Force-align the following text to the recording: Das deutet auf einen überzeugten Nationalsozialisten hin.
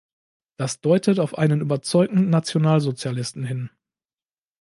Das 0.57 0.81
deutet 0.81 1.19
auf 1.19 1.37
einen 1.37 1.61
überzeugten 1.61 2.31
Nationalsozialisten 2.31 3.43
hin. 3.43 3.69